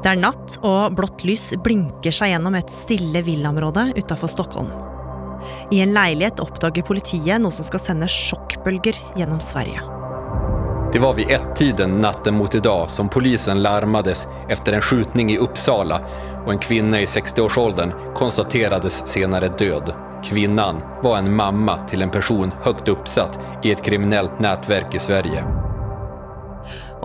Det 0.00 0.08
er 0.08 0.20
natt, 0.20 0.56
og 0.64 0.94
blått 0.96 1.26
lys 1.28 1.50
blinker 1.60 2.14
seg 2.14 2.32
gjennom 2.32 2.56
et 2.56 2.72
stille 2.72 3.20
villaområde 3.24 3.90
utafor 3.98 4.32
Stockholm. 4.32 4.70
I 5.72 5.80
en 5.84 5.92
leilighet 5.96 6.40
oppdager 6.40 6.84
politiet 6.88 7.40
noe 7.40 7.52
som 7.52 7.66
skal 7.66 7.82
sende 7.84 8.08
sjokkbølger 8.08 8.96
gjennom 9.16 9.40
Sverige. 9.44 9.84
Det 10.92 10.98
var 10.98 11.14
vid 11.14 11.30
ett-tiden 11.30 12.00
natten 12.02 12.34
mot 12.34 12.54
idag 12.54 12.90
som 12.90 13.08
polisen 13.08 13.62
larmades 13.62 14.26
efter 14.48 14.72
en 14.72 14.82
skjutning 14.82 15.30
i 15.32 15.38
Uppsala 15.38 16.00
og 16.44 16.52
en 16.52 16.58
kvinne 16.58 17.04
i 17.04 17.06
60-årsåldern 17.06 17.92
konstaterades 18.16 19.02
senere 19.06 19.52
død. 19.58 19.92
Kvinnan 20.24 20.82
var 21.02 21.18
en 21.18 21.34
mamma 21.36 21.78
til 21.88 22.02
en 22.02 22.10
person 22.10 22.52
høyt 22.64 22.88
oppsatt 22.88 23.38
i 23.62 23.70
et 23.72 23.84
kriminellt 23.84 24.40
nätverk 24.42 24.96
i 24.96 25.00
Sverige. 25.00 25.44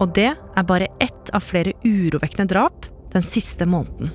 Og 0.01 0.11
det 0.15 0.31
er 0.35 0.67
bare 0.67 0.91
ett 1.03 1.31
av 1.33 1.43
flere 1.45 1.73
urovekkende 1.85 2.51
drap 2.51 2.87
den 3.15 3.23
siste 3.23 3.65
måneden. 3.65 4.11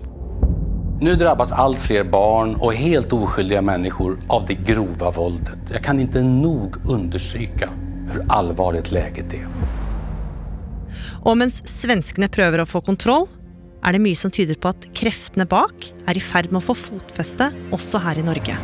Nå 1.00 1.14
drabbas 1.16 1.52
alt 1.56 1.80
flere 1.80 2.05
barn 2.05 2.52
og 2.60 2.77
helt 2.77 3.12
uskyldige 3.16 3.62
mennesker 3.64 4.19
av 4.28 4.45
det 4.50 4.58
grove 4.66 5.12
voldet. 5.16 5.70
Jeg 5.72 5.80
kan 5.86 6.00
ikke 6.02 6.20
nok 6.27 6.77
understreke 6.92 7.70
hvor 8.10 8.27
alvorlig 8.36 8.82
leget 8.92 9.32
er. 9.38 9.46
Og 11.24 11.38
mens 11.41 11.62
svenskene 11.69 12.28
prøver 12.33 12.60
å 12.60 12.69
få 12.69 12.83
kontroll, 12.84 13.24
er 13.80 13.97
det 13.97 14.02
mye 14.05 14.19
som 14.19 14.33
tyder 14.33 14.58
på 14.60 14.74
at 14.74 14.84
kreftene 14.97 15.48
bak 15.48 15.88
er 16.05 16.20
i 16.20 16.24
ferd 16.24 16.50
med 16.52 16.60
å 16.60 16.66
få 16.69 16.77
fotfeste 16.77 17.48
også 17.72 18.02
her 18.05 18.20
i 18.20 18.27
Norge. 18.27 18.58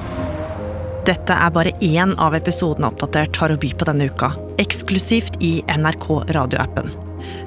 Dette 1.08 1.32
er 1.32 1.52
bare 1.54 1.72
én 1.86 2.12
av 2.20 2.36
episodene 2.36 2.90
Oppdatert 2.90 3.40
har 3.40 3.54
å 3.54 3.58
by 3.62 3.72
på 3.78 3.88
denne 3.88 4.10
uka, 4.10 4.34
eksklusivt 4.60 5.40
i 5.40 5.60
NRK 5.72 6.10
radioappen. 6.36 7.05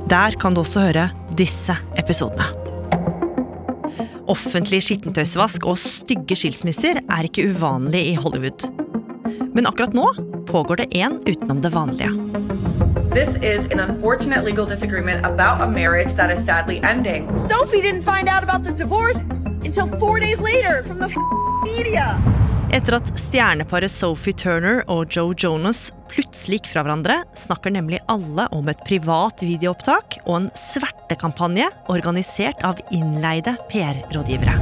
Der 0.09 0.35
kan 0.39 0.55
du 0.55 0.63
også 0.63 0.87
høre 0.89 1.09
disse 1.37 1.75
episodene. 1.99 2.49
Offentlig 4.29 4.83
skittentøysvask 4.85 5.65
og 5.65 5.79
stygge 5.81 6.37
skilsmisser 6.37 7.01
er 7.01 7.25
ikke 7.25 7.47
uvanlig 7.49 8.03
i 8.11 8.17
Hollywood. 8.19 8.67
Men 9.55 9.65
akkurat 9.65 9.95
nå 9.97 10.05
pågår 10.49 10.83
det 10.83 10.87
en 11.01 11.17
utenom 11.25 11.61
det 11.61 11.73
vanlige. 11.73 12.11
This 13.09 13.29
is 13.41 13.65
an 13.73 13.79
unfortunate 13.79 14.45
legal 14.45 14.65
disagreement 14.65 15.25
about 15.25 15.61
a 15.61 15.67
marriage 15.67 16.13
that 16.13 16.29
is 16.29 16.45
sadly 16.45 16.79
ending. 16.83 17.25
Sophie 17.35 17.81
didn't 17.81 18.03
find 18.03 18.29
out 18.29 18.43
about 18.43 18.63
the 18.63 18.71
divorce 18.71 19.19
until 19.65 19.87
four 19.99 20.19
days 20.19 20.39
later 20.39 20.83
from 20.83 20.99
the 20.99 21.09
media. 21.63 22.48
Etter 22.69 22.99
at 22.99 23.07
stjerneparet 23.17 23.89
Sophie 23.89 24.35
Turner 24.37 24.83
og 24.93 25.09
Joe 25.09 25.33
Jonas 25.33 25.87
plutselig 26.11 26.59
gikk 26.59 26.67
fra 26.69 26.83
hverandre, 26.85 27.15
snakker 27.33 27.73
nemlig 27.73 27.97
alle 28.13 28.45
om 28.53 28.69
et 28.69 28.83
privat 28.85 29.41
videoopptak 29.41 30.19
og 30.27 30.35
en 30.35 30.45
svertekampanje 30.53 31.65
organisert 31.89 32.61
av 32.61 32.77
innleide 32.93 33.55
PR-rådgivere. 33.71 34.53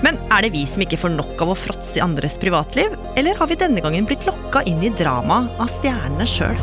Men 0.00 0.16
er 0.32 0.46
det 0.46 0.52
vi 0.54 0.62
som 0.70 0.86
ikke 0.86 0.96
får 1.02 1.12
nok 1.18 1.44
av 1.44 1.52
å 1.52 1.58
fråtse 1.58 2.00
i 2.00 2.02
andres 2.06 2.38
privatliv, 2.40 2.96
eller 3.20 3.36
har 3.36 3.52
vi 3.52 3.60
denne 3.60 3.84
gangen 3.84 4.08
blitt 4.08 4.24
lokka 4.24 4.64
inn 4.70 4.80
i 4.80 4.94
dramaet 4.96 5.60
av 5.60 5.68
stjernene 5.68 6.24
sjøl? 6.24 6.56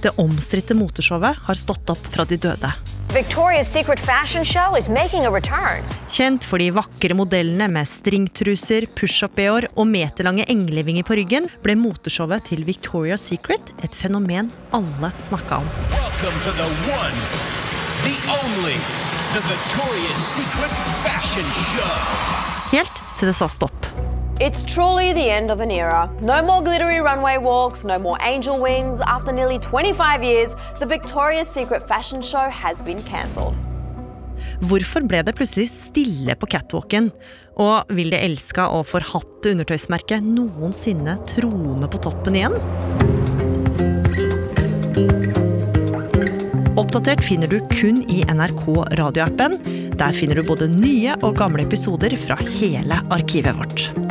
Det 0.00 0.16
omstridte 0.20 0.80
moteshowet 0.80 1.44
har 1.44 1.64
stått 1.66 1.92
opp 1.92 2.12
fra 2.16 2.24
de 2.28 2.40
døde. 2.40 2.72
Victoria's 3.14 3.68
Secret 3.68 4.00
fashion 4.00 4.42
show 4.42 4.74
is 4.76 4.88
making 4.88 5.22
a 5.22 5.30
return. 5.30 5.84
Kjent 6.10 6.42
for 6.42 6.58
de 6.58 6.72
vakre 6.74 7.14
modellene 7.14 7.68
med 7.70 7.86
stringtruser, 7.86 8.88
pushup-bh 8.98 9.68
og 9.78 9.86
meterlange 9.86 10.42
englevinger 10.50 11.06
på 11.06 11.14
ryggen, 11.20 11.46
ble 11.62 11.76
moteshowet 11.78 12.48
til 12.50 12.64
Victoria's 12.66 13.22
Secret 13.22 13.70
et 13.86 13.94
fenomen 13.94 14.50
alle 14.74 15.12
snakka 15.28 15.60
om. 15.62 15.70
Welcome 15.94 16.42
to 16.42 16.56
the 16.58 16.66
one, 16.90 17.22
the 18.02 18.16
only, 18.34 18.74
the 19.30 19.44
Victoria's 19.46 20.24
Secret 20.34 20.74
Fashion 21.06 21.46
Show. 21.70 21.94
Helt 22.74 23.04
til 23.20 23.30
det 23.30 23.38
sa 23.38 23.46
stopp. 23.46 24.03
It's 24.40 24.64
truly 24.64 25.12
the 25.12 25.30
end 25.30 25.48
of 25.52 25.60
an 25.60 25.70
era. 25.70 26.10
No 26.20 26.42
more 26.42 26.60
glittery 26.60 26.98
runway 26.98 27.38
walks, 27.38 27.84
no 27.84 28.00
more 28.00 28.18
angel 28.20 28.58
wings. 28.58 29.00
After 29.00 29.30
nearly 29.30 29.60
25 29.60 30.24
years, 30.24 30.56
the 30.80 30.86
Victoria's 30.86 31.46
Secret 31.46 31.86
fashion 31.86 32.20
show 32.20 32.50
has 32.50 32.82
been 32.82 33.00
cancelled. 33.04 33.54
Hvorfor 34.66 35.06
ble 35.06 35.22
det 35.22 35.36
plutselig 35.38 35.68
stille 35.70 36.34
på 36.34 36.48
catwalken? 36.50 37.12
Og 37.62 37.86
vil 37.94 38.10
det 38.10 38.24
elska 38.26 38.66
og 38.74 38.88
forhatte 38.90 39.52
undertøysmerket 39.54 40.26
noensinne 40.26 41.14
trone 41.30 41.86
på 41.86 42.00
toppen 42.02 42.34
igjen? 42.34 42.58
Oppdatert 46.74 47.22
finner 47.22 47.46
du 47.46 47.60
kun 47.70 48.02
i 48.10 48.24
NRK 48.26 48.66
radioappen. 48.98 49.60
Der 49.94 50.10
finner 50.18 50.42
du 50.42 50.42
både 50.42 50.66
nye 50.66 51.14
og 51.22 51.38
gamle 51.38 51.62
episoder 51.62 52.18
fra 52.18 52.40
hele 52.58 52.98
arkivet 53.14 53.54
vårt. 53.62 54.03